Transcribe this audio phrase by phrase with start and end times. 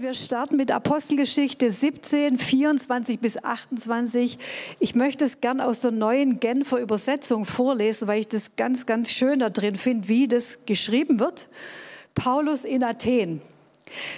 [0.00, 4.38] wir starten mit Apostelgeschichte 17, 24 bis 28.
[4.78, 9.10] Ich möchte es gern aus der neuen Genfer Übersetzung vorlesen, weil ich das ganz, ganz
[9.10, 11.48] schön da drin finde, wie das geschrieben wird.
[12.14, 13.40] Paulus in Athen.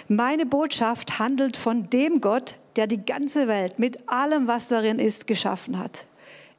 [0.08, 5.26] Meine Botschaft handelt von dem Gott, der die ganze Welt mit allem, was darin ist,
[5.26, 6.06] geschaffen hat.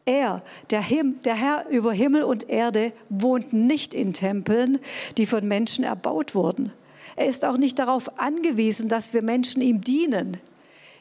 [0.06, 4.80] Er, der, Him, der Herr über Himmel und Erde, wohnt nicht in Tempeln,
[5.18, 6.72] die von Menschen erbaut wurden.
[7.20, 10.38] Er ist auch nicht darauf angewiesen, dass wir Menschen ihm dienen.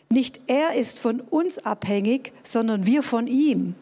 [0.08, 3.76] Nicht er ist von uns abhängig, sondern wir von ihm.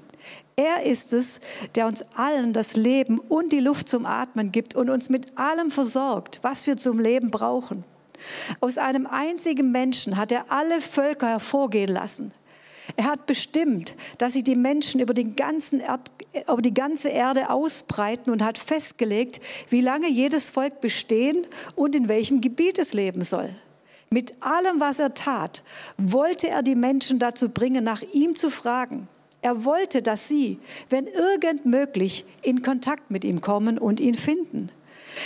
[0.54, 1.40] Er ist es,
[1.76, 5.70] der uns allen das Leben und die Luft zum Atmen gibt und uns mit allem
[5.70, 7.84] versorgt, was wir zum Leben brauchen.
[8.60, 12.32] Aus einem einzigen Menschen hat er alle Völker hervorgehen lassen.
[12.94, 16.02] Er hat bestimmt, dass sich die Menschen über, den ganzen Erd,
[16.46, 22.08] über die ganze Erde ausbreiten und hat festgelegt, wie lange jedes Volk bestehen und in
[22.08, 23.50] welchem Gebiet es leben soll.
[24.08, 25.64] Mit allem, was er tat,
[25.98, 29.08] wollte er die Menschen dazu bringen, nach ihm zu fragen.
[29.42, 34.70] Er wollte, dass sie, wenn irgend möglich, in Kontakt mit ihm kommen und ihn finden.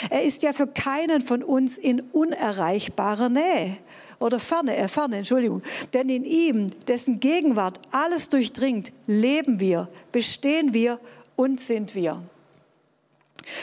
[0.08, 3.77] Er ist ja für keinen von uns in unerreichbarer Nähe
[4.21, 5.63] oder Ferne, äh, Ferne, Entschuldigung.
[5.93, 11.01] Denn in ihm, dessen Gegenwart alles durchdringt, leben wir, bestehen wir
[11.35, 12.23] und sind wir.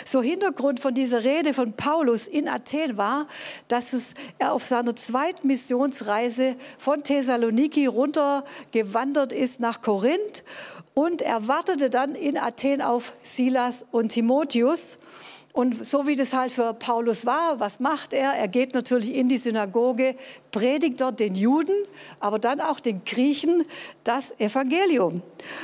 [0.05, 3.27] So Hintergrund von dieser Rede von Paulus in Athen war,
[3.67, 10.43] dass es, er auf seiner zweiten Missionsreise von Thessaloniki runter gewandert ist nach Korinth
[10.95, 14.97] und er wartete dann in Athen auf Silas und Timotheus.
[15.57, 18.33] Und so wie das halt für Paulus war, was macht er?
[18.33, 20.15] Er geht natürlich in die Synagoge,
[20.51, 21.73] predigt dort den Juden,
[22.19, 23.63] aber dann auch den Griechen
[24.03, 25.23] das Evangelium.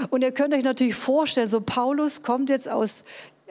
[0.09, 3.03] Und ihr könnt euch natürlich vorstellen, so Paulus kommt jetzt aus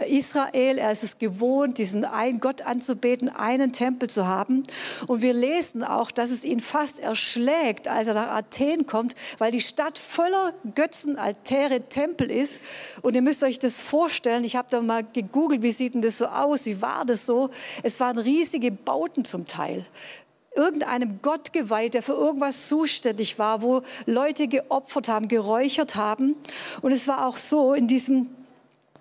[0.07, 4.63] Israel, er ist es gewohnt, diesen einen Gott anzubeten, einen Tempel zu haben.
[5.07, 9.53] Und wir lesen auch, dass es ihn fast erschlägt, als er nach Athen kommt, weil
[9.53, 12.61] die Stadt voller Götzen, Altäre, Tempel ist.
[13.03, 16.19] Und ihr müsst euch das vorstellen, ich habe da mal gegoogelt, wie sieht denn das
[16.19, 17.51] so aus, wie war das so?
[17.83, 19.85] Es waren riesige Bauten zum Teil
[20.55, 26.37] irgendeinem Gott geweiht, der für irgendwas zuständig war, wo Leute geopfert haben, geräuchert haben.
[26.83, 28.29] Und es war auch so in diesem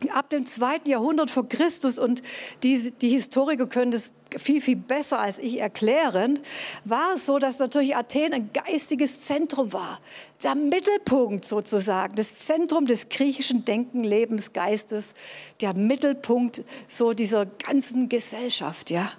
[0.10, 2.22] ab dem zweiten Jahrhundert vor Christus, und
[2.64, 6.40] die, die Historiker können das viel, viel besser als ich erklären,
[6.86, 10.00] war es so, dass natürlich Athen ein geistiges Zentrum war.
[10.44, 15.14] Der Mittelpunkt sozusagen, das Zentrum des griechischen Denken, Lebens, Geistes,
[15.60, 19.12] der Mittelpunkt so dieser ganzen Gesellschaft, ja.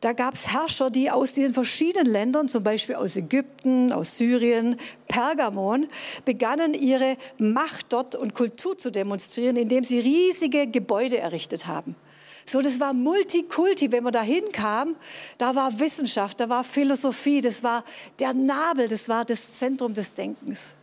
[0.00, 4.76] Da gab es Herrscher, die aus diesen verschiedenen Ländern, zum Beispiel aus Ägypten, aus Syrien,
[5.16, 5.88] Pergamon,
[6.26, 11.96] begannen ihre Macht dort und Kultur zu demonstrieren, indem sie riesige Gebäude errichtet haben.
[12.44, 13.90] So, das war Multikulti.
[13.92, 14.94] Wenn man da hinkam,
[15.38, 17.82] da war Wissenschaft, da war Philosophie, das war
[18.18, 20.74] der Nabel, das war das Zentrum des Denkens.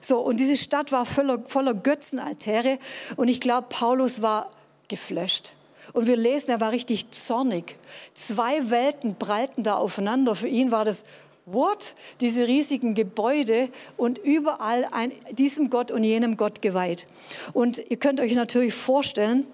[0.00, 2.78] So, und diese Stadt war voller, voller Götzenaltäre.
[3.16, 4.50] Und ich glaube, Paulus war
[4.88, 5.52] geflasht.
[5.92, 7.76] Und wir lesen, er war richtig zornig.
[8.14, 10.34] Zwei Welten prallten da aufeinander.
[10.34, 11.04] Für ihn war das,
[11.46, 11.94] what?
[12.20, 17.06] Diese riesigen Gebäude und überall ein, diesem Gott und jenem Gott geweiht.
[17.52, 19.46] Und ihr könnt euch natürlich vorstellen,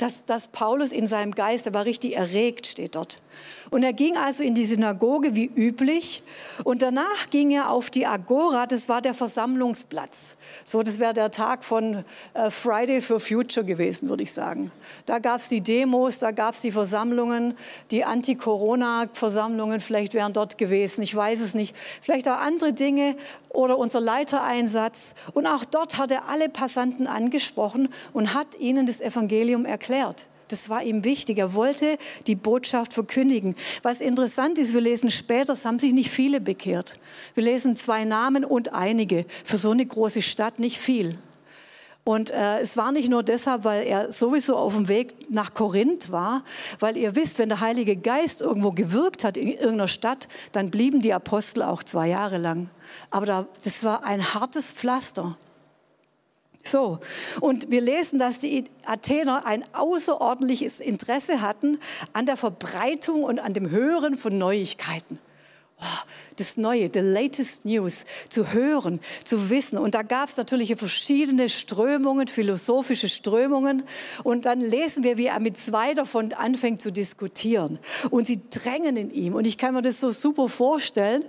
[0.00, 3.20] dass, dass Paulus in seinem Geist, er war richtig erregt, steht dort.
[3.70, 6.22] Und er ging also in die Synagoge wie üblich
[6.64, 10.36] und danach ging er auf die Agora, das war der Versammlungsplatz.
[10.64, 14.72] So, das wäre der Tag von äh, Friday for Future gewesen, würde ich sagen.
[15.06, 17.56] Da gab es die Demos, da gab es die Versammlungen,
[17.90, 21.74] die Anti-Corona-Versammlungen vielleicht wären dort gewesen, ich weiß es nicht.
[22.02, 23.16] Vielleicht auch andere Dinge
[23.50, 25.14] oder unser Leitereinsatz.
[25.34, 29.89] Und auch dort hat er alle Passanten angesprochen und hat ihnen das Evangelium erklärt.
[30.48, 31.38] Das war ihm wichtig.
[31.38, 31.96] Er wollte
[32.26, 33.54] die Botschaft verkündigen.
[33.82, 36.98] Was interessant ist, wir lesen später, es haben sich nicht viele bekehrt.
[37.34, 39.26] Wir lesen zwei Namen und einige.
[39.44, 41.16] Für so eine große Stadt nicht viel.
[42.02, 46.10] Und äh, es war nicht nur deshalb, weil er sowieso auf dem Weg nach Korinth
[46.10, 46.42] war,
[46.80, 51.00] weil ihr wisst, wenn der Heilige Geist irgendwo gewirkt hat in irgendeiner Stadt, dann blieben
[51.00, 52.70] die Apostel auch zwei Jahre lang.
[53.10, 55.36] Aber da, das war ein hartes Pflaster.
[56.62, 56.98] So,
[57.40, 61.78] und wir lesen, dass die Athener ein außerordentliches Interesse hatten
[62.12, 65.18] an der Verbreitung und an dem Hören von Neuigkeiten.
[66.36, 69.78] Das Neue, the latest news, zu hören, zu wissen.
[69.78, 73.82] Und da gab es natürlich verschiedene Strömungen, philosophische Strömungen.
[74.22, 77.78] Und dann lesen wir, wie er mit zwei davon anfängt zu diskutieren.
[78.10, 79.34] Und sie drängen in ihm.
[79.34, 81.24] Und ich kann mir das so super vorstellen,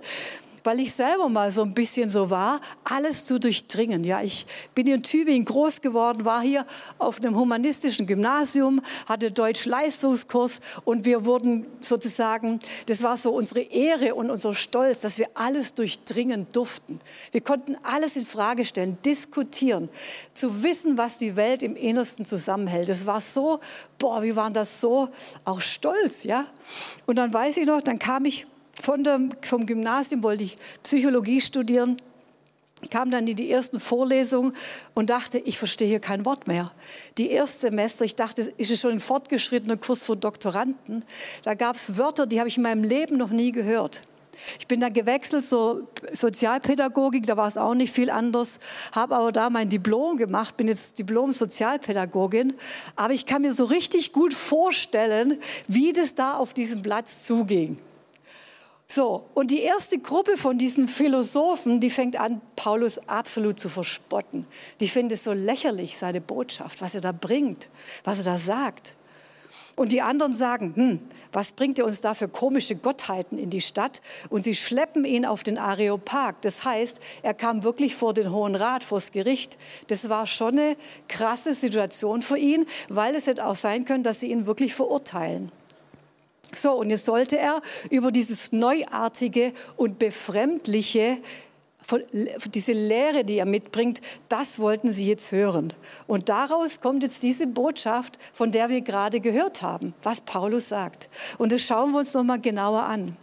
[0.64, 4.04] weil ich selber mal so ein bisschen so war, alles zu durchdringen.
[4.04, 6.66] Ja, ich bin in Tübingen groß geworden, war hier
[6.98, 14.14] auf einem humanistischen Gymnasium, hatte Deutsch-Leistungskurs und wir wurden sozusagen, das war so unsere Ehre
[14.14, 16.98] und unser Stolz, dass wir alles durchdringen durften.
[17.30, 19.88] Wir konnten alles in Frage stellen, diskutieren,
[20.34, 22.88] zu wissen, was die Welt im Innersten zusammenhält.
[22.88, 23.60] Das war so,
[23.98, 25.08] boah, wir waren das so
[25.44, 26.44] auch stolz, ja.
[27.06, 28.46] Und dann weiß ich noch, dann kam ich
[28.82, 31.96] von dem, vom Gymnasium wollte ich Psychologie studieren,
[32.90, 34.54] kam dann in die ersten Vorlesungen
[34.92, 36.72] und dachte, ich verstehe hier kein Wort mehr.
[37.16, 41.04] Die erste Semester, ich dachte, ist es schon ein fortgeschrittener Kurs für Doktoranden.
[41.44, 44.02] Da gab es Wörter, die habe ich in meinem Leben noch nie gehört.
[44.58, 48.58] Ich bin dann gewechselt zur Sozialpädagogik, da war es auch nicht viel anders,
[48.90, 52.54] habe aber da mein Diplom gemacht, bin jetzt Diplom-Sozialpädagogin.
[52.96, 55.38] Aber ich kann mir so richtig gut vorstellen,
[55.68, 57.78] wie das da auf diesem Platz zuging.
[58.94, 64.46] So, und die erste Gruppe von diesen Philosophen, die fängt an, Paulus absolut zu verspotten.
[64.80, 67.70] Die findet es so lächerlich, seine Botschaft, was er da bringt,
[68.04, 68.94] was er da sagt.
[69.76, 71.00] Und die anderen sagen, hm,
[71.32, 74.02] was bringt er uns da für komische Gottheiten in die Stadt?
[74.28, 76.34] Und sie schleppen ihn auf den Areopag.
[76.42, 79.56] Das heißt, er kam wirklich vor den Hohen Rat, vors Gericht.
[79.86, 80.76] Das war schon eine
[81.08, 85.50] krasse Situation für ihn, weil es hätte auch sein können, dass sie ihn wirklich verurteilen.
[86.54, 87.60] So, und jetzt sollte er
[87.90, 91.18] über dieses Neuartige und Befremdliche,
[92.46, 95.72] diese Lehre, die er mitbringt, das wollten sie jetzt hören.
[96.06, 101.10] Und daraus kommt jetzt diese Botschaft, von der wir gerade gehört haben, was Paulus sagt.
[101.38, 103.16] Und das schauen wir uns nochmal genauer an.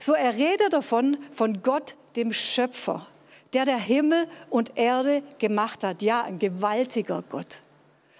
[0.00, 3.06] So, er redet davon, von Gott, dem Schöpfer,
[3.52, 6.02] der der Himmel und Erde gemacht hat.
[6.02, 7.62] Ja, ein gewaltiger Gott.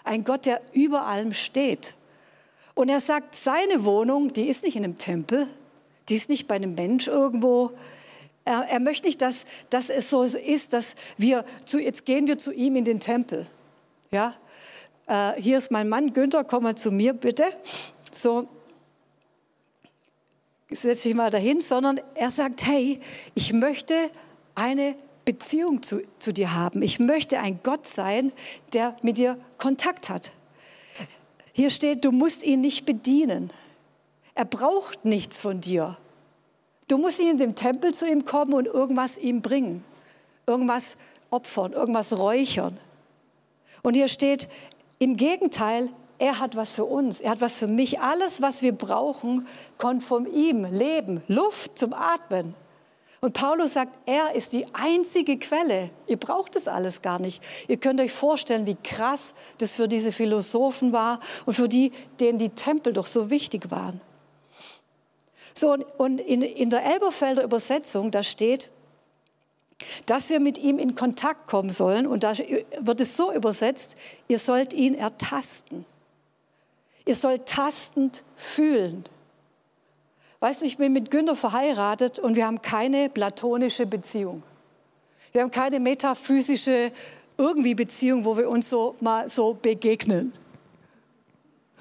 [0.05, 1.95] Ein Gott, der über allem steht.
[2.79, 5.49] Und er sagt, seine Wohnung, die ist nicht in einem Tempel,
[6.09, 7.73] die ist nicht bei einem Mensch irgendwo.
[8.45, 12.39] Er, er möchte nicht, dass, dass es so ist, dass wir zu, jetzt gehen wir
[12.39, 13.49] zu ihm in den Tempel.
[14.13, 14.33] Ja,
[15.09, 17.47] äh, hier ist mein Mann Günther, komm mal zu mir bitte.
[18.13, 18.47] So,
[20.71, 23.01] setz dich mal dahin, sondern er sagt, hey,
[23.35, 23.93] ich möchte
[24.55, 26.83] eine Beziehung zu, zu dir haben.
[26.83, 28.31] Ich möchte ein Gott sein,
[28.73, 30.31] der mit dir Kontakt hat.
[31.59, 33.51] Hier steht, du musst ihn nicht bedienen.
[34.37, 35.97] Er braucht nichts von dir.
[36.87, 39.85] Du musst nicht in den Tempel zu ihm kommen und irgendwas ihm bringen.
[40.47, 40.97] Irgendwas
[41.31, 42.79] opfern, irgendwas räuchern.
[43.83, 44.49] Und hier steht,
[45.01, 45.89] im Gegenteil,
[46.21, 47.99] er hat was für uns, er hat was für mich.
[47.99, 50.65] Alles, was wir brauchen, kommt von ihm.
[50.65, 52.55] Leben, Luft zum Atmen.
[53.21, 55.91] Und Paulus sagt, er ist die einzige Quelle.
[56.07, 57.43] Ihr braucht das alles gar nicht.
[57.67, 62.39] Ihr könnt euch vorstellen, wie krass das für diese Philosophen war und für die, denen
[62.39, 64.01] die Tempel doch so wichtig waren.
[65.55, 68.71] So, und in, in der Elberfelder Übersetzung, da steht,
[70.07, 72.07] dass wir mit ihm in Kontakt kommen sollen.
[72.07, 72.35] Und da
[72.81, 73.97] wird es so übersetzt,
[74.29, 75.85] ihr sollt ihn ertasten.
[77.05, 79.05] Ihr sollt tastend fühlen.
[80.41, 84.43] Weißt du, ich bin mit Günther verheiratet und wir haben keine platonische Beziehung.
[85.33, 86.93] Wir haben keine metaphysische
[87.37, 90.33] irgendwie Beziehung, wo wir uns so mal so begegnen.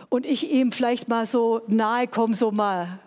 [0.09, 2.99] Und ich ihm vielleicht mal so nahe komme, so mal.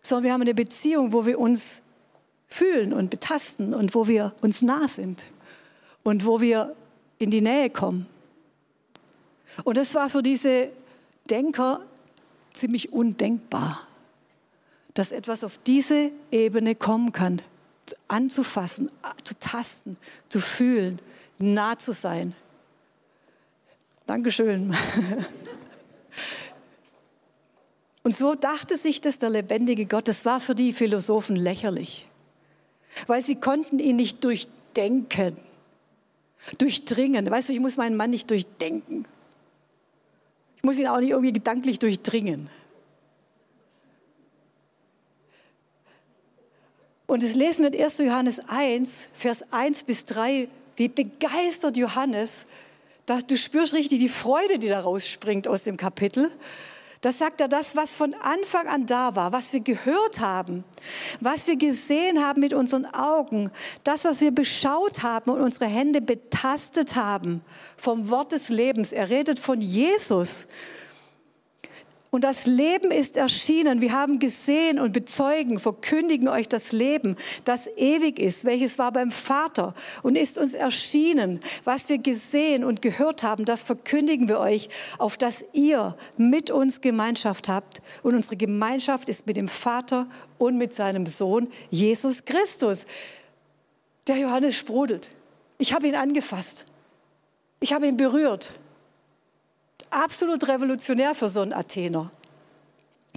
[0.00, 1.82] Sondern wir haben eine Beziehung, wo wir uns
[2.48, 5.26] fühlen und betasten und wo wir uns nah sind
[6.02, 6.74] und wo wir
[7.18, 8.06] in die Nähe kommen.
[9.64, 10.70] Und das war für diese
[11.28, 11.82] Denker
[12.52, 13.86] ziemlich undenkbar
[14.94, 17.42] dass etwas auf diese Ebene kommen kann,
[18.08, 18.90] anzufassen,
[19.24, 19.96] zu tasten,
[20.28, 21.00] zu fühlen,
[21.38, 22.34] nah zu sein.
[24.06, 24.74] Dankeschön.
[28.02, 30.08] Und so dachte sich das der lebendige Gott.
[30.08, 32.06] Das war für die Philosophen lächerlich,
[33.06, 35.36] weil sie konnten ihn nicht durchdenken,
[36.58, 37.30] durchdringen.
[37.30, 39.06] Weißt du, ich muss meinen Mann nicht durchdenken.
[40.56, 42.50] Ich muss ihn auch nicht irgendwie gedanklich durchdringen.
[47.10, 47.98] Und das lesen wir in 1.
[47.98, 52.46] Johannes 1, Vers 1 bis 3, wie begeistert Johannes,
[53.04, 56.30] dass du spürst richtig die Freude, die da rausspringt aus dem Kapitel.
[57.00, 60.62] Das sagt er, das, was von Anfang an da war, was wir gehört haben,
[61.20, 63.50] was wir gesehen haben mit unseren Augen,
[63.82, 67.42] das, was wir beschaut haben und unsere Hände betastet haben
[67.76, 68.92] vom Wort des Lebens.
[68.92, 70.46] Er redet von Jesus.
[72.10, 73.80] Und das Leben ist erschienen.
[73.80, 77.14] Wir haben gesehen und bezeugen, verkündigen euch das Leben,
[77.44, 81.38] das ewig ist, welches war beim Vater und ist uns erschienen.
[81.62, 86.80] Was wir gesehen und gehört haben, das verkündigen wir euch, auf dass ihr mit uns
[86.80, 87.80] Gemeinschaft habt.
[88.02, 92.86] Und unsere Gemeinschaft ist mit dem Vater und mit seinem Sohn Jesus Christus.
[94.08, 95.10] Der Johannes sprudelt.
[95.58, 96.66] Ich habe ihn angefasst.
[97.60, 98.52] Ich habe ihn berührt
[99.90, 102.10] absolut revolutionär für so einen Athener.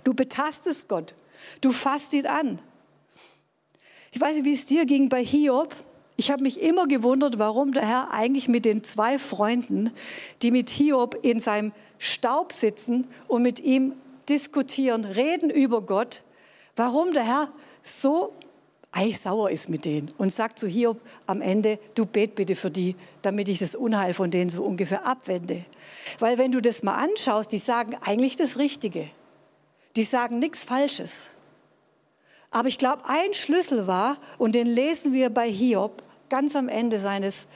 [0.03, 1.15] Du betastest Gott.
[1.61, 2.59] Du fasst ihn an.
[4.11, 5.75] Ich weiß nicht, wie es dir ging bei Hiob.
[6.15, 9.91] Ich habe mich immer gewundert, warum der Herr eigentlich mit den zwei Freunden,
[10.41, 13.93] die mit Hiob in seinem Staub sitzen und mit ihm
[14.29, 16.21] diskutieren, reden über Gott,
[16.75, 17.49] warum der Herr
[17.81, 18.33] so
[18.93, 22.69] eigentlich sauer ist mit denen und sagt zu Hiob am Ende, du bet bitte für
[22.69, 25.65] die, damit ich das Unheil von denen so ungefähr abwende.
[26.19, 29.09] Weil wenn du das mal anschaust, die sagen eigentlich das Richtige.
[29.95, 31.31] Die sagen nichts Falsches.
[32.51, 36.99] Aber ich glaube, ein Schlüssel war, und den lesen wir bei Hiob ganz am Ende
[36.99, 37.47] seines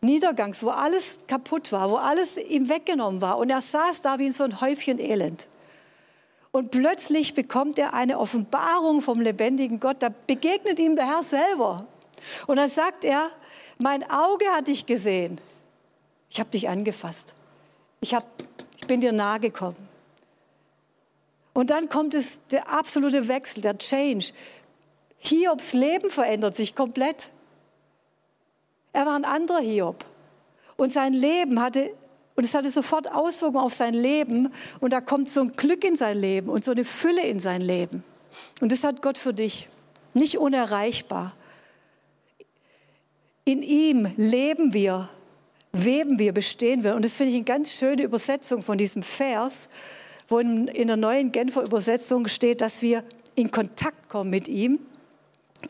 [0.00, 3.36] Niedergangs, wo alles kaputt war, wo alles ihm weggenommen war.
[3.36, 5.48] Und er saß da wie in so ein Häufchen Elend.
[6.50, 9.96] Und plötzlich bekommt er eine Offenbarung vom lebendigen Gott.
[10.00, 11.86] Da begegnet ihm der Herr selber.
[12.46, 13.30] Und dann sagt er,
[13.78, 15.40] mein Auge hat dich gesehen.
[16.30, 17.34] Ich habe dich angefasst.
[18.00, 18.24] Ich, hab,
[18.78, 19.88] ich bin dir nahe gekommen.
[21.52, 24.32] Und dann kommt es der absolute Wechsel, der Change.
[25.18, 27.30] Hiobs Leben verändert sich komplett.
[28.92, 30.04] Er war ein anderer Hiob.
[30.76, 31.90] Und sein Leben hatte
[32.38, 34.52] und es hatte sofort Auswirkungen auf sein Leben.
[34.78, 37.60] Und da kommt so ein Glück in sein Leben und so eine Fülle in sein
[37.60, 38.04] Leben.
[38.60, 39.68] Und das hat Gott für dich.
[40.14, 41.34] Nicht unerreichbar.
[43.44, 45.08] In ihm leben wir,
[45.72, 46.94] weben wir, bestehen wir.
[46.94, 49.68] Und das finde ich eine ganz schöne Übersetzung von diesem Vers,
[50.28, 53.02] wo in, der neuen Genfer Übersetzung steht, dass wir
[53.34, 54.78] in Kontakt kommen mit ihm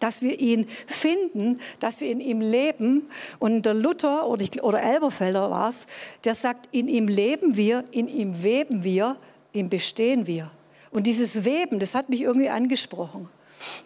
[0.01, 3.09] dass wir ihn finden, dass wir in ihm leben.
[3.39, 5.87] Und der Luther oder, oder Elberfelder war es,
[6.25, 9.17] der sagt, in ihm leben wir, in ihm weben wir,
[9.53, 10.51] ihm bestehen wir.
[10.91, 13.29] Und dieses Weben, das hat mich irgendwie angesprochen.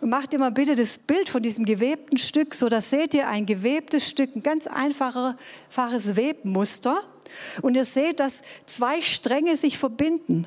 [0.00, 3.28] Und macht ihr mal bitte das Bild von diesem gewebten Stück, so da seht ihr
[3.28, 7.00] ein gewebtes Stück, ein ganz einfaches Webmuster.
[7.62, 10.46] Und ihr seht, dass zwei Stränge sich verbinden.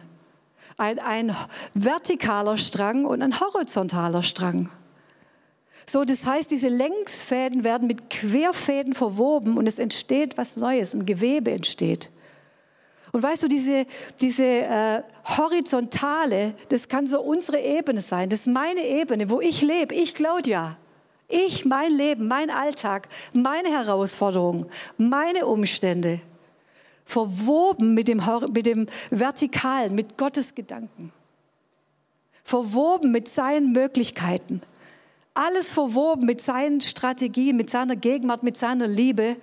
[0.78, 1.36] Ein, ein
[1.74, 4.70] vertikaler Strang und ein horizontaler Strang.
[5.88, 11.06] So, das heißt, diese Längsfäden werden mit Querfäden verwoben und es entsteht was Neues, ein
[11.06, 12.10] Gewebe entsteht.
[13.12, 13.86] Und weißt du, diese,
[14.20, 19.62] diese äh, horizontale, das kann so unsere Ebene sein, das ist meine Ebene, wo ich
[19.62, 20.78] lebe, ich Claudia.
[21.28, 26.20] Ich, mein Leben, mein Alltag, meine Herausforderungen, meine Umstände,
[27.04, 31.12] verwoben mit dem, mit dem Vertikalen, mit Gottes Gedanken,
[32.44, 34.62] verwoben mit seinen Möglichkeiten
[35.36, 39.36] alles verwoben mit seinen Strategien, mit seiner Gegenwart, mit seiner Liebe.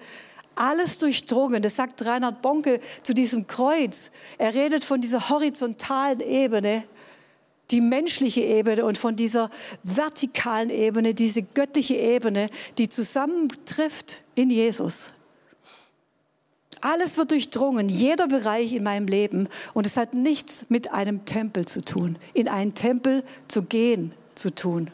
[0.54, 1.62] Alles durchdrungen.
[1.62, 4.10] Das sagt Reinhard Bonke zu diesem Kreuz.
[4.38, 6.84] Er redet von dieser horizontalen Ebene,
[7.70, 9.50] die menschliche Ebene und von dieser
[9.82, 15.10] vertikalen Ebene, diese göttliche Ebene, die zusammentrifft in Jesus.
[16.80, 19.48] Alles wird durchdrungen, jeder Bereich in meinem Leben.
[19.72, 24.54] Und es hat nichts mit einem Tempel zu tun, in einen Tempel zu gehen zu
[24.54, 24.90] tun.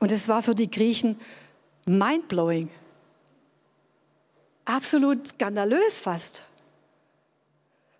[0.00, 1.16] Und es war für die Griechen
[1.86, 2.68] mindblowing.
[4.64, 6.44] Absolut skandalös fast.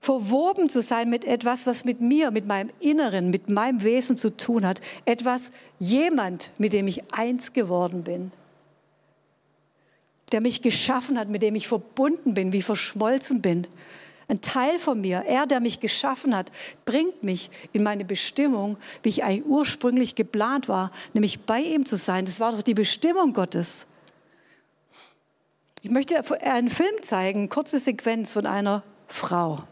[0.00, 4.36] Verwoben zu sein mit etwas, was mit mir, mit meinem Inneren, mit meinem Wesen zu
[4.36, 4.80] tun hat.
[5.04, 8.30] Etwas, jemand, mit dem ich eins geworden bin.
[10.32, 13.66] Der mich geschaffen hat, mit dem ich verbunden bin, wie verschmolzen bin
[14.28, 16.52] ein Teil von mir, er, der mich geschaffen hat,
[16.84, 21.96] bringt mich in meine Bestimmung, wie ich eigentlich ursprünglich geplant war, nämlich bei ihm zu
[21.96, 22.26] sein.
[22.26, 23.86] Das war doch die Bestimmung Gottes.
[25.82, 29.64] Ich möchte einen Film zeigen, eine kurze Sequenz von einer Frau.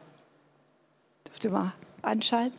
[1.27, 2.59] Dürft ihr mal anschalten?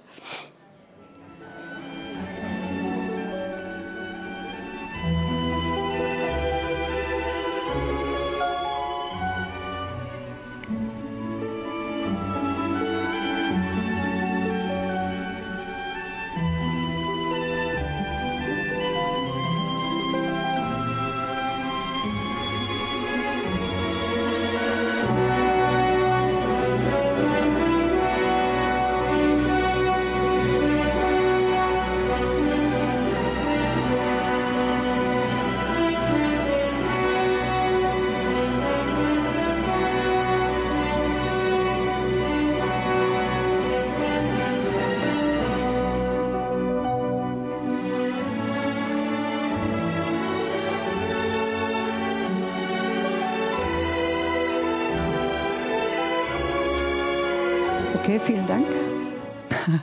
[58.19, 58.67] Vielen Dank.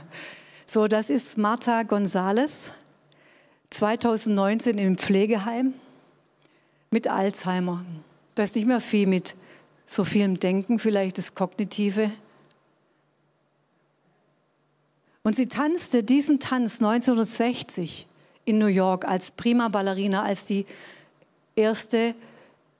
[0.67, 2.71] So, das ist Martha Gonzales,
[3.69, 5.75] 2019 im Pflegeheim
[6.89, 7.85] mit Alzheimer.
[8.33, 9.35] Da ist nicht mehr viel mit
[9.85, 12.09] so vielem Denken, vielleicht das Kognitive.
[15.21, 18.07] Und sie tanzte diesen Tanz 1960
[18.45, 20.65] in New York als prima Ballerina, als die
[21.55, 22.15] erste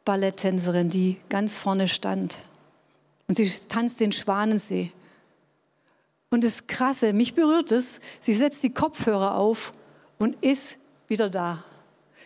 [0.05, 2.41] Balletttänzerin, die ganz vorne stand.
[3.27, 4.91] Und sie tanzt den Schwanensee.
[6.35, 9.71] Und das Krasse, mich berührt es, sie setzt die Kopfhörer auf
[10.17, 10.77] und ist
[11.07, 11.63] wieder da.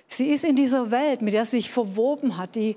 [0.07, 2.75] Sie ist in dieser Welt, mit der sie sich verwoben hat, die,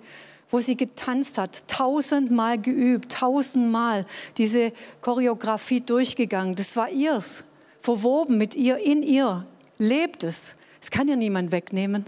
[0.50, 4.04] wo sie getanzt hat, tausendmal geübt, tausendmal
[4.36, 6.54] diese Choreografie durchgegangen.
[6.54, 7.44] Das war ihrs,
[7.80, 9.46] verwoben mit ihr, in ihr,
[9.78, 10.56] lebt es.
[10.82, 12.04] Es kann ihr niemand wegnehmen.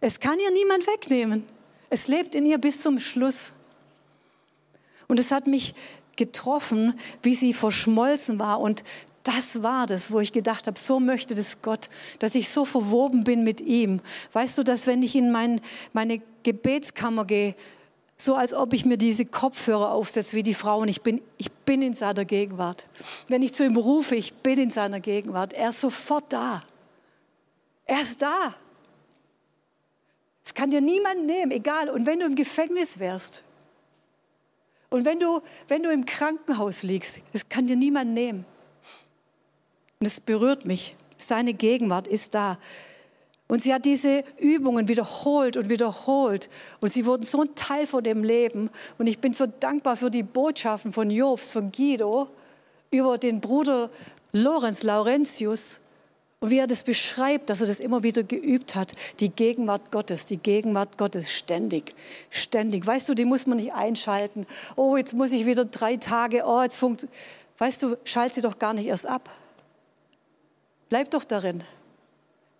[0.00, 1.44] Es kann ihr niemand wegnehmen.
[1.90, 3.52] Es lebt in ihr bis zum Schluss.
[5.06, 5.76] Und es hat mich
[6.16, 8.60] getroffen, wie sie verschmolzen war.
[8.60, 8.84] Und
[9.22, 13.24] das war das, wo ich gedacht habe, so möchte das Gott, dass ich so verwoben
[13.24, 14.00] bin mit ihm.
[14.32, 15.60] Weißt du, dass wenn ich in mein,
[15.92, 17.54] meine Gebetskammer gehe,
[18.16, 21.82] so als ob ich mir diese Kopfhörer aufsetze wie die Frauen, ich bin, ich bin
[21.82, 22.86] in seiner Gegenwart.
[23.28, 25.52] Wenn ich zu ihm rufe, ich bin in seiner Gegenwart.
[25.52, 26.62] Er ist sofort da.
[27.84, 28.54] Er ist da.
[30.44, 31.90] Es kann dir niemand nehmen, egal.
[31.90, 33.42] Und wenn du im Gefängnis wärst,
[34.90, 38.44] und wenn du, wenn du im Krankenhaus liegst, es kann dir niemand nehmen.
[39.98, 40.96] Und es berührt mich.
[41.16, 42.58] Seine Gegenwart ist da.
[43.48, 46.48] Und sie hat diese Übungen wiederholt und wiederholt.
[46.80, 48.70] Und sie wurden so ein Teil von dem Leben.
[48.98, 52.28] Und ich bin so dankbar für die Botschaften von Jobs, von Guido,
[52.90, 53.90] über den Bruder
[54.32, 55.80] Lorenz Laurentius,
[56.40, 60.26] und wie er das beschreibt, dass er das immer wieder geübt hat, die Gegenwart Gottes,
[60.26, 61.94] die Gegenwart Gottes ständig,
[62.28, 62.86] ständig.
[62.86, 64.46] Weißt du, die muss man nicht einschalten.
[64.76, 67.08] Oh, jetzt muss ich wieder drei Tage, oh, jetzt funkt.
[67.56, 69.30] Weißt du, schalt sie doch gar nicht erst ab.
[70.90, 71.64] Bleib doch darin.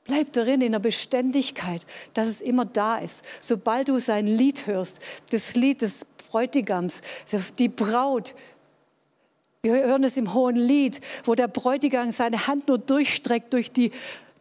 [0.05, 3.25] Bleib darin in der Beständigkeit, dass es immer da ist.
[3.41, 5.01] Sobald du sein Lied hörst,
[5.33, 7.03] das Lied des Bräutigams,
[7.59, 8.35] die Braut,
[9.73, 13.91] wir hören es im Hohen Lied, wo der Bräutigam seine Hand nur durchstreckt durch die,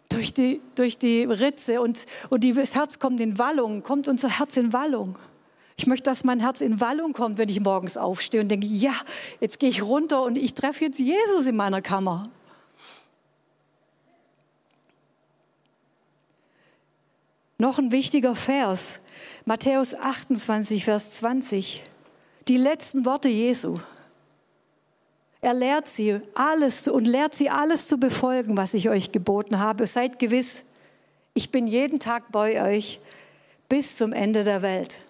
[0.09, 4.57] durch die, durch die Ritze und, und das Herz kommt in Wallung, kommt unser Herz
[4.57, 5.17] in Wallung.
[5.77, 8.93] Ich möchte, dass mein Herz in Wallung kommt, wenn ich morgens aufstehe und denke, ja,
[9.41, 12.29] jetzt gehe ich runter und ich treffe jetzt Jesus in meiner Kammer.
[17.57, 18.99] Noch ein wichtiger Vers,
[19.45, 21.83] Matthäus 28, Vers 20.
[22.47, 23.79] Die letzten Worte Jesu.
[25.45, 29.85] Er lehrt sie alles und lehrt sie alles zu befolgen, was ich euch geboten habe.
[29.85, 30.63] Seid gewiss,
[31.35, 32.99] ich bin jeden Tag bei euch
[33.69, 35.01] bis zum Ende der Welt.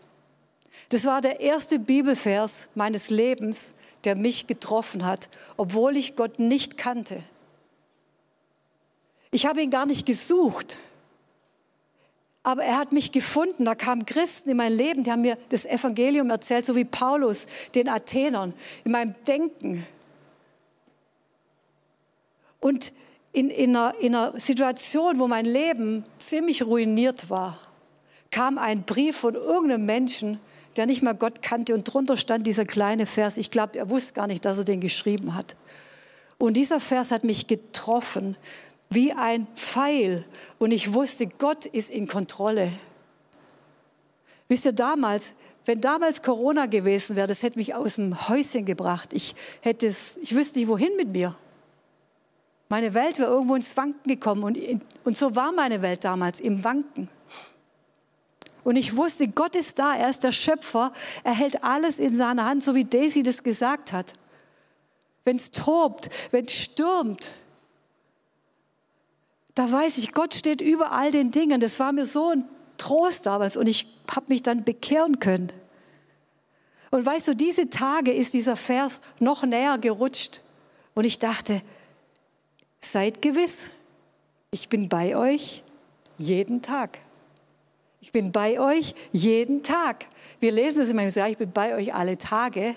[0.90, 6.76] Das war der erste Bibelvers meines Lebens, der mich getroffen hat, obwohl ich Gott nicht
[6.76, 7.24] kannte.
[9.32, 10.78] Ich habe ihn gar nicht gesucht,
[12.44, 13.64] aber er hat mich gefunden.
[13.64, 17.48] Da kamen Christen in mein Leben, die haben mir das Evangelium erzählt, so wie Paulus
[17.74, 19.88] den Athenern in meinem Denken.
[22.66, 22.94] Und
[23.32, 27.60] in, in, einer, in einer Situation, wo mein Leben ziemlich ruiniert war,
[28.32, 30.40] kam ein Brief von irgendeinem Menschen,
[30.76, 33.38] der nicht mal Gott kannte und drunter stand dieser kleine Vers.
[33.38, 35.56] Ich glaube, er wusste gar nicht, dass er den geschrieben hat.
[36.40, 38.36] Und dieser Vers hat mich getroffen
[38.90, 40.26] wie ein Pfeil
[40.58, 42.72] und ich wusste, Gott ist in Kontrolle.
[44.48, 49.14] Wisst ihr, damals, wenn damals Corona gewesen wäre, das hätte mich aus dem Häuschen gebracht.
[49.14, 51.36] Ich hätte es, ich wüsste nicht, wohin mit mir.
[52.70, 54.58] Meine Welt wäre irgendwo ins Wanken gekommen und,
[55.04, 57.10] und so war meine Welt damals im Wanken.
[58.64, 60.92] Und ich wusste, Gott ist da, er ist der Schöpfer,
[61.24, 64.14] er hält alles in seiner Hand, so wie Daisy das gesagt hat.
[65.24, 67.32] Wenn es tobt, wenn es stürmt,
[69.54, 71.62] da weiß ich, Gott steht über all den Dingen.
[71.62, 72.46] Das war mir so ein
[72.78, 75.52] Trost damals und ich habe mich dann bekehren können.
[76.92, 80.42] Und weißt du, diese Tage ist dieser Vers noch näher gerutscht.
[80.94, 81.62] Und ich dachte,
[82.92, 83.72] Seid gewiss,
[84.52, 85.64] ich bin bei euch
[86.20, 87.00] jeden Tag.
[88.00, 90.06] Ich bin bei euch jeden Tag.
[90.40, 92.76] Wir lesen es immer, ja, ich bin bei euch alle Tage.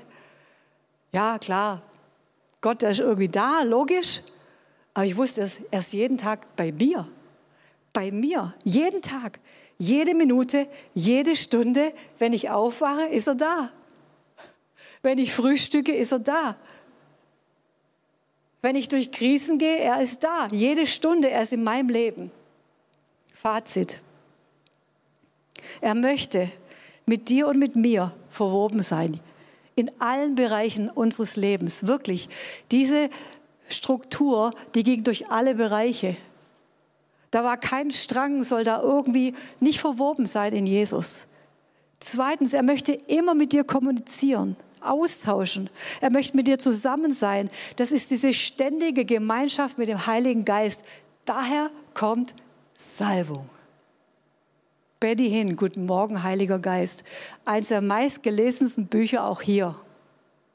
[1.13, 1.83] Ja, klar,
[2.63, 4.23] Gott ist irgendwie da, logisch.
[4.95, 7.07] Aber ich wusste, er ist jeden Tag bei mir.
[7.93, 9.39] Bei mir, jeden Tag,
[9.77, 11.93] jede Minute, jede Stunde.
[12.19, 13.71] Wenn ich aufwache, ist er da.
[15.03, 16.57] Wenn ich frühstücke, ist er da.
[18.69, 20.47] Wenn ich durch Krisen gehe, er ist da.
[20.51, 22.31] Jede Stunde, er ist in meinem Leben.
[23.33, 23.99] Fazit.
[25.81, 26.51] Er möchte
[27.07, 29.21] mit dir und mit mir verwoben sein.
[29.75, 31.87] in allen Bereichen unseres Lebens.
[31.87, 32.29] Wirklich.
[32.71, 33.09] Diese
[33.69, 36.19] Struktur, die ging durch alle Bereiche.
[37.31, 41.27] Da war kein Strang, soll da irgendwie nicht verwoben sein in Jesus.
[42.01, 45.71] Zweitens, er möchte immer mit dir kommunizieren, austauschen.
[46.01, 47.51] Er möchte mit dir zusammen sein.
[47.77, 50.85] Das ist diese ständige Gemeinschaft mit dem Heiligen Geist.
[51.25, 52.35] Daher kommt
[52.75, 53.49] Salbung.
[55.01, 57.05] Betty Hin, Guten Morgen, Heiliger Geist.
[57.45, 59.77] Eins der meistgelesensten Bücher auch hier.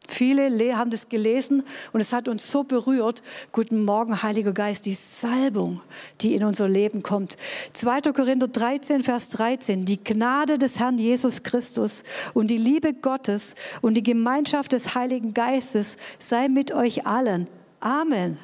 [0.08, 3.24] Viele haben das gelesen und es hat uns so berührt.
[3.52, 5.82] Guten Morgen, Heiliger Geist, die Salbung,
[6.22, 7.38] die in unser Leben kommt.
[7.74, 8.02] 2.
[8.14, 9.86] Korinther 13, Vers 13.
[9.86, 15.34] Die Gnade des Herrn Jesus Christus und die Liebe Gottes und die Gemeinschaft des Heiligen
[15.34, 17.48] Geistes sei mit euch allen.
[17.80, 18.38] Amen.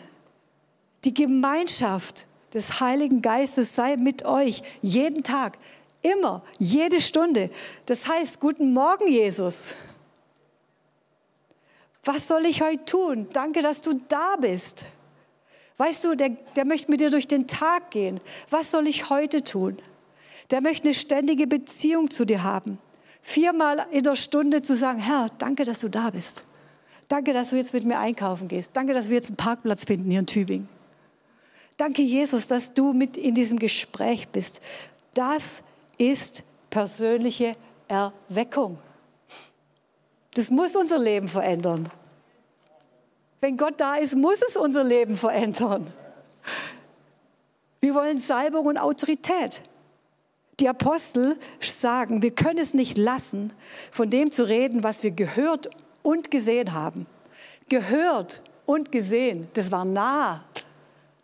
[1.03, 5.57] Die Gemeinschaft des Heiligen Geistes sei mit euch jeden Tag.
[6.01, 7.49] Immer, jede Stunde.
[7.85, 9.75] Das heißt, guten Morgen, Jesus.
[12.03, 13.27] Was soll ich heute tun?
[13.33, 14.85] Danke, dass du da bist.
[15.77, 18.19] Weißt du, der, der möchte mit dir durch den Tag gehen.
[18.49, 19.77] Was soll ich heute tun?
[20.51, 22.79] Der möchte eine ständige Beziehung zu dir haben.
[23.21, 26.43] Viermal in der Stunde zu sagen, Herr, danke, dass du da bist.
[27.07, 28.71] Danke, dass du jetzt mit mir einkaufen gehst.
[28.75, 30.69] Danke, dass wir jetzt einen Parkplatz finden hier in Tübingen.
[31.77, 34.61] Danke, Jesus, dass du mit in diesem Gespräch bist.
[35.13, 35.63] Das
[35.97, 37.55] ist persönliche
[37.87, 38.77] Erweckung.
[40.39, 41.89] Das muss unser Leben verändern.
[43.41, 45.91] Wenn Gott da ist, muss es unser Leben verändern.
[47.81, 49.61] Wir wollen Salbung und Autorität.
[50.61, 53.51] Die Apostel sagen, wir können es nicht lassen,
[53.91, 55.69] von dem zu reden, was wir gehört
[56.03, 57.05] und gesehen haben.
[57.67, 60.45] Gehört und gesehen, das war nah.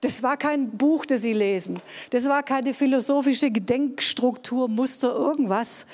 [0.02, 1.80] Das war kein Buch, das sie lesen.
[2.10, 5.86] Das war keine philosophische Gedenkstruktur, Muster, irgendwas.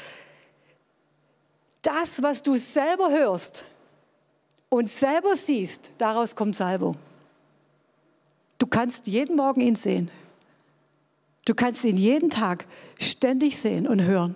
[1.82, 3.66] Das, was du selber hörst
[4.70, 6.96] und selber siehst, daraus kommt Salbung.
[8.58, 10.12] Du kannst jeden Morgen ihn sehen.
[11.46, 12.66] Du kannst ihn jeden Tag
[13.00, 14.36] ständig sehen und hören.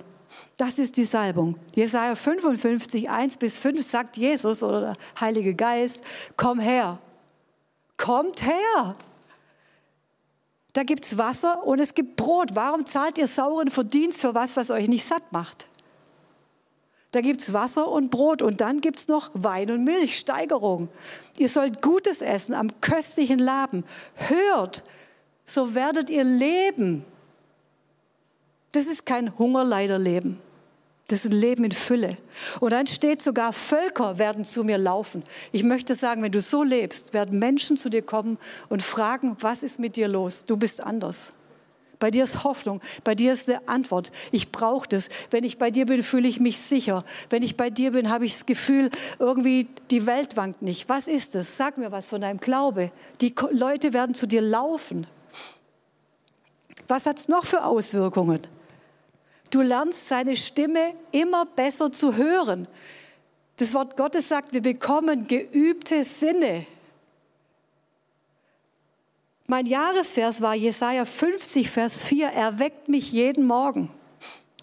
[0.57, 1.59] Das ist die Salbung.
[1.75, 6.03] Jesaja 55, 1 bis 5 sagt Jesus oder der Heilige Geist,
[6.35, 6.99] komm her.
[7.97, 8.95] Kommt her.
[10.73, 12.49] Da gibt es Wasser und es gibt Brot.
[12.53, 15.67] Warum zahlt ihr sauren Verdienst für was, was euch nicht satt macht?
[17.15, 20.89] Da gibt es Wasser und Brot und dann gibt es noch Wein und Milch, Steigerung.
[21.37, 23.85] Ihr sollt Gutes essen am köstlichen Laben.
[24.15, 24.83] Hört,
[25.45, 27.05] so werdet ihr leben.
[28.73, 30.41] Das ist kein Hungerleiderleben.
[31.07, 32.17] Das ist ein Leben in Fülle.
[32.59, 35.23] Und dann steht sogar, Völker werden zu mir laufen.
[35.53, 39.63] Ich möchte sagen, wenn du so lebst, werden Menschen zu dir kommen und fragen, was
[39.63, 40.43] ist mit dir los?
[40.43, 41.31] Du bist anders.
[42.05, 44.11] Bei dir ist Hoffnung, bei dir ist eine Antwort.
[44.31, 45.09] Ich brauche das.
[45.31, 47.03] Wenn ich bei dir bin, fühle ich mich sicher.
[47.31, 50.87] Wenn ich bei dir bin, habe ich das Gefühl, irgendwie die Welt wankt nicht.
[50.87, 51.57] Was ist es?
[51.57, 52.91] Sag mir was von deinem Glaube.
[53.21, 55.07] Die Leute werden zu dir laufen.
[56.87, 58.41] Was hat es noch für Auswirkungen?
[59.49, 62.67] Du lernst seine Stimme immer besser zu hören.
[63.57, 66.67] Das Wort Gottes sagt, wir bekommen geübte Sinne.
[69.47, 72.29] Mein Jahresvers war Jesaja 50, Vers 4.
[72.29, 73.91] Er weckt mich jeden Morgen.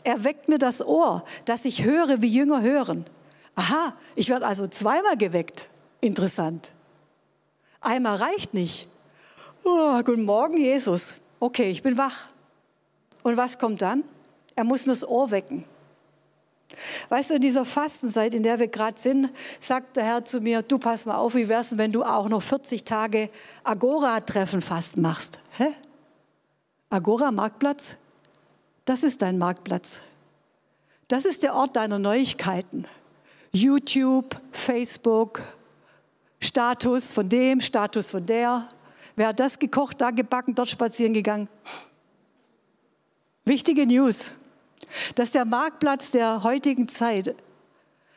[0.02, 3.06] Er weckt mir das Ohr, dass ich höre, wie Jünger hören.
[3.54, 5.68] Aha, ich werde also zweimal geweckt.
[6.00, 6.72] Interessant.
[7.80, 8.88] Einmal reicht nicht.
[9.62, 11.14] Oh, guten Morgen, Jesus.
[11.38, 12.30] Okay, ich bin wach.
[13.22, 14.02] Und was kommt dann?
[14.56, 15.64] Er muss mir das Ohr wecken.
[17.08, 19.30] Weißt du, in dieser Fastenzeit, in der wir gerade sind,
[19.60, 22.42] sagt der Herr zu mir, du pass mal auf, wie wär's, wenn du auch noch
[22.42, 23.30] 40 Tage
[23.64, 25.38] Agora-Treffen fast machst?
[25.58, 25.68] Hä?
[26.90, 27.96] Agora-Marktplatz?
[28.84, 30.00] Das ist dein Marktplatz.
[31.08, 32.86] Das ist der Ort deiner Neuigkeiten.
[33.52, 35.42] YouTube, Facebook,
[36.40, 38.66] Status von dem, Status von der.
[39.14, 41.48] Wer hat das gekocht, da gebacken, dort spazieren gegangen?
[43.44, 44.32] Wichtige News.
[45.14, 47.34] Das ist der Marktplatz der heutigen Zeit.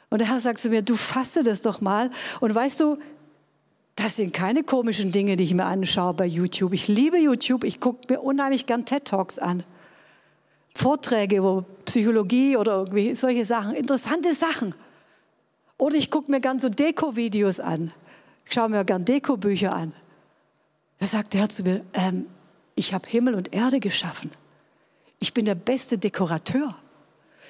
[0.09, 2.09] Und der Herr sagt zu mir, du fasse das doch mal.
[2.39, 2.97] Und weißt du,
[3.95, 6.73] das sind keine komischen Dinge, die ich mir anschaue bei YouTube.
[6.73, 7.63] Ich liebe YouTube.
[7.63, 9.63] Ich gucke mir unheimlich gern TED Talks an.
[10.75, 13.73] Vorträge über Psychologie oder irgendwie solche Sachen.
[13.73, 14.75] Interessante Sachen.
[15.77, 17.91] Oder ich gucke mir gern so Deko-Videos an.
[18.45, 19.93] Ich schaue mir gern Deko-Bücher an.
[20.99, 22.27] Da sagt der Herr zu mir, ähm,
[22.75, 24.31] ich habe Himmel und Erde geschaffen.
[25.19, 26.75] Ich bin der beste Dekorateur.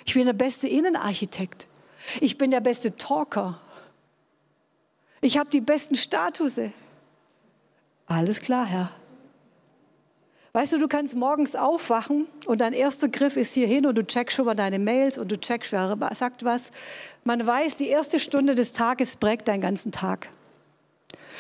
[0.05, 1.67] Ich bin der beste Innenarchitekt.
[2.21, 3.59] Ich bin der beste Talker.
[5.21, 6.71] Ich habe die besten Statuse.
[8.05, 8.91] Alles klar, Herr.
[10.53, 14.05] Weißt du, du kannst morgens aufwachen und dein erster Griff ist hier hin und du
[14.05, 16.71] checkst schon mal deine Mails und du checkst, wer sagt was.
[17.25, 20.29] Man weiß, die erste Stunde des Tages prägt deinen ganzen Tag.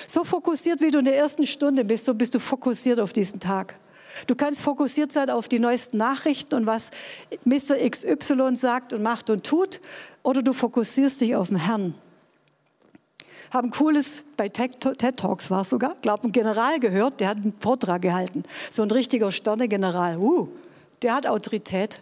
[0.05, 3.39] So fokussiert, wie du in der ersten Stunde bist, so bist du fokussiert auf diesen
[3.39, 3.79] Tag.
[4.27, 6.91] Du kannst fokussiert sein auf die neuesten Nachrichten und was
[7.43, 7.77] Mr.
[7.89, 9.81] XY sagt und macht und tut,
[10.23, 11.95] oder du fokussierst dich auf den Herrn
[13.55, 17.53] haben cooles, bei TED Talks war es sogar, glaube ein General gehört, der hat einen
[17.59, 18.43] Vortrag gehalten.
[18.69, 20.17] So ein richtiger Sternegeneral.
[20.17, 20.49] Uh,
[21.01, 22.01] der hat Autorität.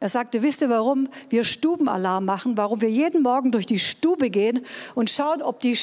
[0.00, 4.30] Er sagte, wisst ihr, warum wir Stubenalarm machen, warum wir jeden Morgen durch die Stube
[4.30, 5.76] gehen und schauen, ob die,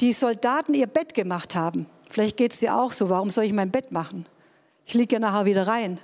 [0.00, 1.86] die Soldaten ihr Bett gemacht haben.
[2.08, 4.26] Vielleicht geht es dir auch so, warum soll ich mein Bett machen?
[4.90, 6.00] Ich liege ja nachher wieder rein.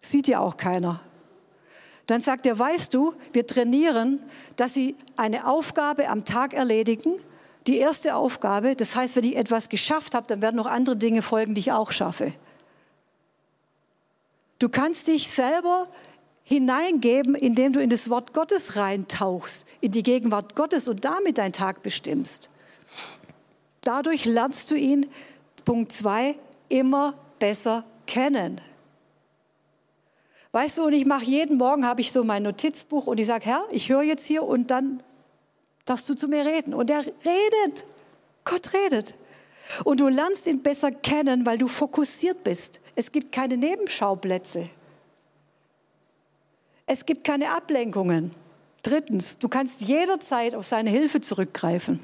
[0.00, 1.00] Sieht ja auch keiner.
[2.08, 4.18] Dann sagt er, weißt du, wir trainieren,
[4.56, 7.20] dass sie eine Aufgabe am Tag erledigen
[7.68, 8.74] die erste Aufgabe.
[8.74, 11.70] Das heißt, wenn ich etwas geschafft habe, dann werden noch andere Dinge folgen, die ich
[11.70, 12.32] auch schaffe.
[14.58, 15.86] Du kannst dich selber
[16.42, 21.52] hineingeben, indem du in das Wort Gottes reintauchst, in die Gegenwart Gottes und damit deinen
[21.52, 22.50] Tag bestimmst.
[23.82, 25.06] Dadurch lernst du ihn,
[25.64, 26.34] Punkt zwei,
[26.68, 28.60] immer besser kennen.
[30.52, 33.44] Weißt du, und ich mache jeden Morgen, habe ich so mein Notizbuch und ich sage,
[33.44, 35.02] Herr, ich höre jetzt hier und dann
[35.84, 36.74] darfst du zu mir reden.
[36.74, 37.84] Und er redet.
[38.44, 39.14] Gott redet.
[39.84, 42.80] Und du lernst ihn besser kennen, weil du fokussiert bist.
[42.94, 44.70] Es gibt keine Nebenschauplätze.
[46.86, 48.30] Es gibt keine Ablenkungen.
[48.82, 52.00] Drittens, du kannst jederzeit auf seine Hilfe zurückgreifen.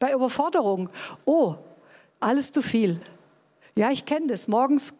[0.00, 0.90] Bei Überforderung,
[1.24, 1.54] oh,
[2.18, 3.00] alles zu viel.
[3.76, 4.48] Ja, ich kenne das.
[4.48, 4.92] Morgens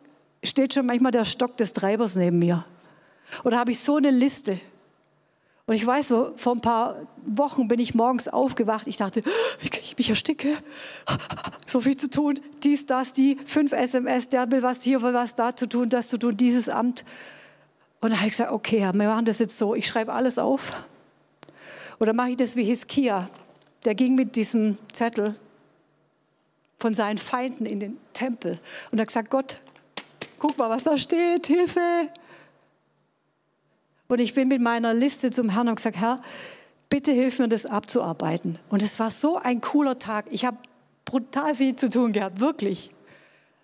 [0.49, 2.65] steht schon manchmal der Stock des Treibers neben mir.
[3.45, 4.61] Oder habe ich so eine Liste.
[5.67, 8.87] Und ich weiß, so vor ein paar Wochen bin ich morgens aufgewacht.
[8.87, 9.23] Ich dachte,
[9.61, 10.49] ich mich ersticke.
[11.67, 12.39] So viel zu tun.
[12.63, 16.09] Dies, das, die, fünf SMS, der will was, hier will was, da zu tun, das
[16.09, 17.05] zu tun, dieses Amt.
[18.01, 19.75] Und dann habe ich gesagt, okay, wir machen das jetzt so.
[19.75, 20.85] Ich schreibe alles auf.
[21.99, 23.31] Oder mache ich das wie Hiskia.
[23.87, 25.35] Der ging mit diesem Zettel
[26.79, 28.59] von seinen Feinden in den Tempel
[28.91, 29.61] und hat gesagt, Gott,
[30.47, 32.11] guck mal, was da steht, Hilfe.
[34.09, 36.21] Und ich bin mit meiner Liste zum Herrn und gesagt, Herr,
[36.91, 38.59] bitte hilf mir, das abzuarbeiten.
[38.69, 40.27] Und es war so ein cooler Tag.
[40.29, 40.59] Ich habe
[41.07, 42.91] brutal viel zu tun gehabt, wirklich.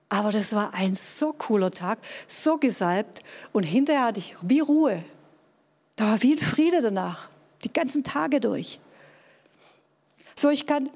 [0.09, 3.25] Aber das war ein so cooler Tag, so gesalbt.
[3.53, 5.05] Und hinterher hatte ich wie Ruhe.
[5.97, 7.29] Da war wie ein Friede danach,
[7.63, 8.81] die ganzen Tage durch.
[10.35, 10.89] So, ich kann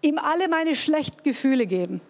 [0.00, 2.00] ihm alle meine schlechten Gefühle geben.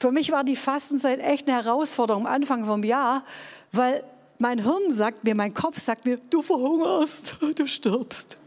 [0.00, 3.22] Für mich war die Fastenzeit echt eine Herausforderung am Anfang vom Jahr,
[3.70, 4.02] weil
[4.38, 8.38] mein Hirn sagt mir, mein Kopf sagt mir, du verhungerst, du stirbst.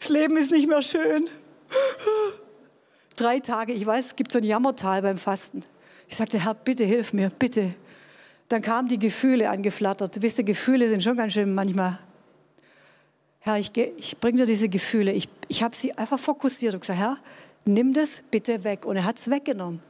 [0.00, 1.28] Das Leben ist nicht mehr schön.
[3.16, 5.62] Drei Tage, ich weiß, es gibt so ein Jammertal beim Fasten.
[6.08, 7.74] Ich sagte, Herr, bitte hilf mir, bitte.
[8.48, 10.20] Dann kamen die Gefühle angeflattert.
[10.22, 12.00] Wisst ihr, Gefühle sind schon ganz schön manchmal.
[13.40, 15.12] Herr, ich, ich bringe dir diese Gefühle.
[15.12, 17.18] Ich, ich habe sie einfach fokussiert und gesagt, Herr,
[17.64, 18.84] nimm das bitte weg.
[18.86, 19.87] Und er hat es weggenommen.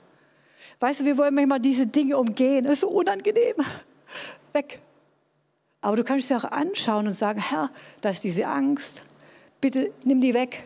[0.81, 2.64] Weißt du, wir wollen manchmal diese Dinge umgehen.
[2.64, 3.55] Das ist so unangenehm.
[4.53, 4.81] Weg.
[5.81, 9.01] Aber du kannst sie auch anschauen und sagen, Herr, da ist diese Angst.
[9.61, 10.62] Bitte nimm die weg.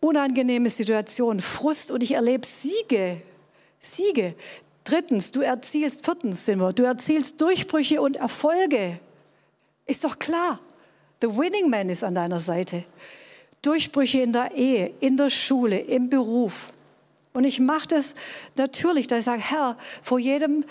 [0.00, 3.20] Unangenehme Situation, Frust und ich erlebe Siege.
[3.78, 4.34] Siege.
[4.84, 8.98] Drittens, du erzielst, viertens sind wir, du erzielst Durchbrüche und Erfolge.
[9.86, 10.58] Ist doch klar.
[11.20, 12.84] The winning man ist an deiner Seite.
[13.62, 16.72] Durchbrüche in der Ehe, in der Schule, im Beruf.
[17.32, 18.14] Und ich mache das
[18.56, 20.64] natürlich, da ich sage, Herr, vor jedem,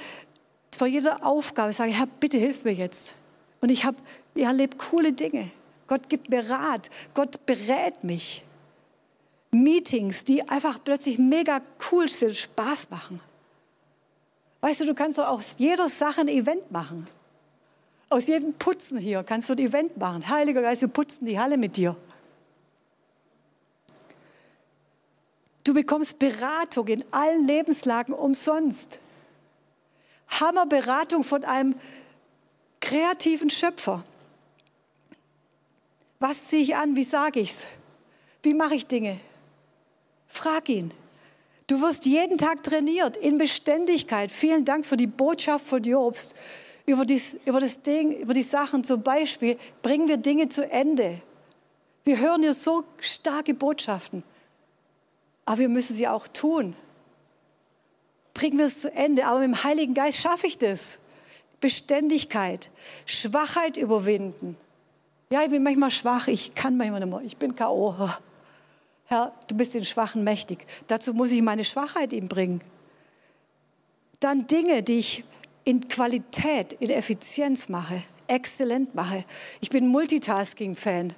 [0.75, 3.15] vor jeder Aufgabe sage ich, Herr, bitte hilf mir jetzt.
[3.61, 3.97] Und ich habe,
[4.35, 5.51] ich erlebe coole Dinge.
[5.87, 6.89] Gott gibt mir Rat.
[7.13, 8.43] Gott berät mich.
[9.51, 13.19] Meetings, die einfach plötzlich mega cool sind, Spaß machen.
[14.61, 17.07] Weißt du, du kannst doch aus jeder Sache ein Event machen.
[18.09, 20.27] Aus jedem Putzen hier kannst du ein Event machen.
[20.29, 21.95] Heiliger Geist, wir putzen die Halle mit dir.
[25.69, 28.99] Du bekommst Beratung in allen Lebenslagen umsonst.
[30.27, 31.75] Hammerberatung von einem
[32.81, 34.03] kreativen Schöpfer.
[36.17, 36.95] Was ziehe ich an?
[36.95, 37.67] Wie sage ich es?
[38.41, 39.19] Wie mache ich Dinge?
[40.25, 40.91] Frag ihn.
[41.67, 44.31] Du wirst jeden Tag trainiert in Beständigkeit.
[44.31, 46.35] Vielen Dank für die Botschaft von Jobst
[46.87, 48.83] über, dies, über das Ding, über die Sachen.
[48.83, 51.21] Zum Beispiel bringen wir Dinge zu Ende.
[52.05, 54.23] Wir hören hier so starke Botschaften,
[55.49, 56.75] aber wir müssen sie auch tun.
[58.35, 60.99] Bringen wir es zu Ende, aber mit dem Heiligen Geist schaffe ich das.
[61.59, 62.69] Beständigkeit,
[63.07, 64.55] Schwachheit überwinden.
[65.31, 67.95] Ja, ich bin manchmal schwach, ich kann manchmal nicht mehr, ich bin K.O.
[69.05, 70.67] Herr, du bist den Schwachen mächtig.
[70.85, 72.61] Dazu muss ich meine Schwachheit ihm bringen.
[74.19, 75.23] Dann Dinge, die ich
[75.63, 79.25] in Qualität, in Effizienz mache, exzellent mache.
[79.61, 81.15] Ich bin Multitasking-Fan.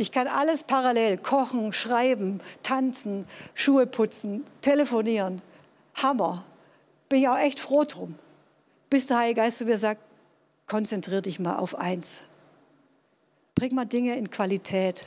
[0.00, 5.42] Ich kann alles parallel, kochen, schreiben, tanzen, Schuhe putzen, telefonieren.
[5.96, 6.44] Hammer.
[7.08, 8.14] Bin ich auch echt froh drum.
[8.90, 10.00] Bis der Heilige Geist zu mir sagt,
[10.68, 12.22] konzentrier dich mal auf eins.
[13.56, 15.04] Bring mal Dinge in Qualität.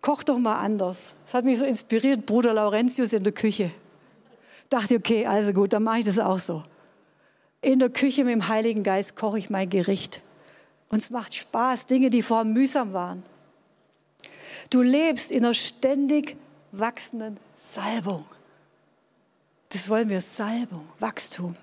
[0.00, 1.14] Koch doch mal anders.
[1.26, 3.70] Das hat mich so inspiriert, Bruder Laurentius in der Küche.
[4.70, 6.64] Dachte, okay, also gut, dann mache ich das auch so.
[7.60, 10.22] In der Küche mit dem Heiligen Geist koche ich mein Gericht.
[10.88, 13.22] Und es macht Spaß, Dinge, die vorher mühsam waren.
[14.70, 16.36] Du lebst in einer ständig
[16.72, 18.24] wachsenden Salbung.
[19.70, 21.56] Das wollen wir, Salbung, Wachstum.